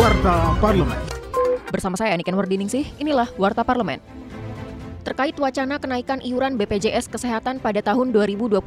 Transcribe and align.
Warta 0.00 0.56
Parlemen. 0.64 0.96
Bersama 1.68 1.92
saya 1.92 2.16
Niken 2.16 2.32
Wardiningsih, 2.32 2.88
inilah 2.96 3.28
Warta 3.36 3.68
Parlemen. 3.68 4.00
Terkait 5.10 5.34
wacana 5.42 5.74
kenaikan 5.82 6.22
iuran 6.22 6.54
BPJS 6.54 7.10
Kesehatan 7.10 7.58
pada 7.58 7.82
tahun 7.82 8.14
2025, 8.14 8.62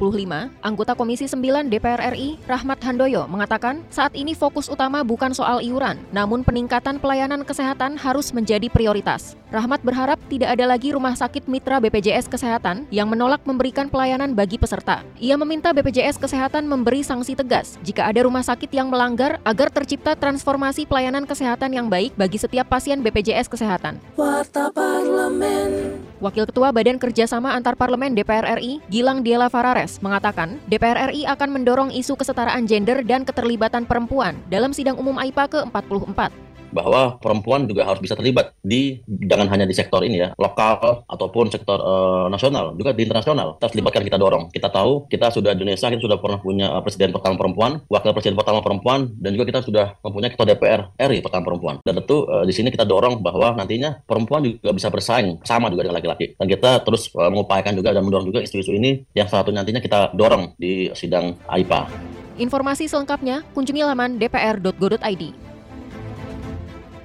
anggota 0.60 0.92
Komisi 0.92 1.24
9 1.24 1.72
DPR 1.72 2.12
RI, 2.12 2.36
Rahmat 2.44 2.84
Handoyo, 2.84 3.24
mengatakan 3.32 3.80
saat 3.88 4.12
ini 4.12 4.36
fokus 4.36 4.68
utama 4.68 5.00
bukan 5.00 5.32
soal 5.32 5.64
iuran, 5.64 5.96
namun 6.12 6.44
peningkatan 6.44 7.00
pelayanan 7.00 7.48
kesehatan 7.48 7.96
harus 7.96 8.36
menjadi 8.36 8.68
prioritas. 8.68 9.40
Rahmat 9.48 9.80
berharap 9.88 10.20
tidak 10.28 10.52
ada 10.52 10.68
lagi 10.68 10.92
rumah 10.92 11.16
sakit 11.16 11.48
mitra 11.48 11.80
BPJS 11.80 12.28
Kesehatan 12.28 12.92
yang 12.92 13.08
menolak 13.08 13.40
memberikan 13.48 13.88
pelayanan 13.88 14.36
bagi 14.36 14.60
peserta. 14.60 15.00
Ia 15.16 15.40
meminta 15.40 15.72
BPJS 15.72 16.20
Kesehatan 16.20 16.68
memberi 16.68 17.00
sanksi 17.00 17.40
tegas 17.40 17.80
jika 17.88 18.04
ada 18.04 18.20
rumah 18.20 18.44
sakit 18.44 18.68
yang 18.68 18.92
melanggar 18.92 19.40
agar 19.48 19.72
tercipta 19.72 20.12
transformasi 20.12 20.84
pelayanan 20.84 21.24
kesehatan 21.24 21.72
yang 21.72 21.88
baik 21.88 22.12
bagi 22.20 22.36
setiap 22.36 22.68
pasien 22.68 23.00
BPJS 23.00 23.48
Kesehatan. 23.48 23.96
Warta 24.20 24.68
Parlemen. 24.76 26.02
Wakil 26.34 26.50
Ketua 26.50 26.74
Badan 26.74 26.98
Kerjasama 26.98 27.54
Antar 27.54 27.78
Parlemen 27.78 28.18
DPR 28.18 28.58
RI, 28.58 28.82
Gilang 28.90 29.22
Diela 29.22 29.46
Farares, 29.46 30.02
mengatakan 30.02 30.58
DPR 30.66 31.14
RI 31.14 31.30
akan 31.30 31.54
mendorong 31.54 31.94
isu 31.94 32.18
kesetaraan 32.18 32.66
gender 32.66 33.06
dan 33.06 33.22
keterlibatan 33.22 33.86
perempuan 33.86 34.34
dalam 34.50 34.74
sidang 34.74 34.98
umum 34.98 35.14
AIPA 35.14 35.46
ke-44 35.46 36.34
bahwa 36.74 37.16
perempuan 37.22 37.70
juga 37.70 37.86
harus 37.86 38.02
bisa 38.02 38.18
terlibat 38.18 38.52
di 38.60 38.98
jangan 39.06 39.46
hanya 39.48 39.64
di 39.64 39.72
sektor 39.72 40.02
ini 40.02 40.26
ya 40.26 40.28
lokal 40.34 41.06
ataupun 41.06 41.54
sektor 41.54 41.78
uh, 41.78 42.26
nasional 42.26 42.74
juga 42.74 42.90
di 42.90 43.06
internasional 43.06 43.56
kita 43.62 43.78
libatkan 43.78 44.02
kita 44.02 44.18
dorong 44.18 44.50
kita 44.50 44.68
tahu 44.68 45.06
kita 45.06 45.30
sudah 45.30 45.54
Indonesia 45.54 45.86
kita 45.86 46.02
sudah 46.02 46.18
pernah 46.18 46.42
punya 46.42 46.74
uh, 46.74 46.82
presiden 46.82 47.14
pertama 47.14 47.38
perempuan 47.38 47.78
wakil 47.86 48.10
presiden 48.10 48.34
pertama 48.34 48.58
perempuan 48.60 49.14
dan 49.22 49.30
juga 49.38 49.46
kita 49.46 49.60
sudah 49.62 49.94
mempunyai 50.02 50.34
ketua 50.34 50.46
DPR 50.50 50.80
RI 50.98 51.22
pertama 51.22 51.46
perempuan 51.46 51.74
dan 51.86 51.94
tentu 52.02 52.26
uh, 52.26 52.42
di 52.42 52.50
sini 52.50 52.74
kita 52.74 52.82
dorong 52.82 53.22
bahwa 53.22 53.54
nantinya 53.54 54.02
perempuan 54.02 54.42
juga 54.42 54.74
bisa 54.74 54.90
bersaing 54.90 55.38
sama 55.46 55.70
juga 55.70 55.86
dengan 55.86 56.02
laki-laki 56.02 56.34
dan 56.34 56.46
kita 56.50 56.82
terus 56.82 57.08
uh, 57.14 57.30
mengupayakan 57.30 57.78
juga 57.78 57.94
dan 57.94 58.02
mendorong 58.02 58.26
juga 58.26 58.40
isu-isu 58.42 58.74
ini 58.74 59.06
yang 59.14 59.30
satu 59.30 59.54
nantinya 59.54 59.78
kita 59.78 60.10
dorong 60.16 60.58
di 60.58 60.90
sidang 60.96 61.38
AIPA. 61.46 61.86
Informasi 62.34 62.90
selengkapnya 62.90 63.46
kunjungi 63.54 63.82
laman 63.86 64.18
dpr.go.id. 64.18 65.43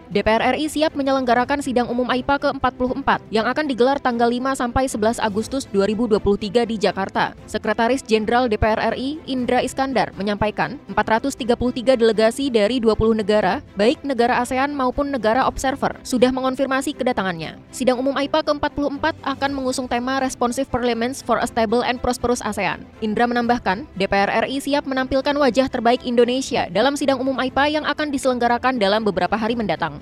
DPR 0.10 0.58
RI 0.58 0.66
siap 0.66 0.98
menyelenggarakan 0.98 1.62
sidang 1.62 1.86
umum 1.86 2.10
AIPA 2.10 2.42
ke-44 2.42 3.30
yang 3.30 3.46
akan 3.46 3.70
digelar 3.70 4.02
tanggal 4.02 4.26
5 4.26 4.58
sampai 4.58 4.90
11 4.90 5.22
Agustus 5.22 5.70
2023 5.70 6.66
di 6.66 6.82
Jakarta. 6.82 7.38
Sekretaris 7.46 8.02
Jenderal 8.02 8.50
DPR 8.50 8.90
RI 8.98 9.22
Indra 9.30 9.62
Iskandar 9.62 10.10
menyampaikan 10.18 10.82
433 10.98 11.94
delegasi 11.94 12.50
dari 12.50 12.82
20 12.82 13.22
negara, 13.22 13.62
baik 13.78 14.02
negara 14.02 14.42
ASEAN 14.42 14.74
maupun 14.74 15.14
negara 15.14 15.46
observer, 15.46 15.94
sudah 16.02 16.34
mengonfirmasi 16.34 16.98
kedatangannya. 16.98 17.62
Sidang 17.70 18.02
umum 18.02 18.18
AIPA 18.18 18.50
ke-44 18.50 19.14
akan 19.22 19.52
mengusung 19.54 19.86
tema 19.86 20.18
Responsive 20.26 20.74
Parliaments 20.74 21.22
for 21.22 21.38
a 21.38 21.46
Stable 21.46 21.86
and 21.86 22.02
Prosperous 22.02 22.42
ASEAN. 22.42 22.82
Indra 23.06 23.30
menambahkan, 23.30 23.86
DPR 23.94 24.42
RI 24.50 24.58
siap 24.58 24.90
menampilkan 24.90 25.38
wajah 25.38 25.70
terbaik 25.70 26.02
Indonesia 26.02 26.66
dalam 26.74 26.98
sidang 26.98 27.22
umum 27.22 27.38
AIPA 27.38 27.78
yang 27.78 27.86
akan 27.86 28.10
diselenggarakan 28.10 28.82
dalam 28.82 29.06
beberapa 29.06 29.38
hari 29.38 29.54
mendatang. 29.54 30.02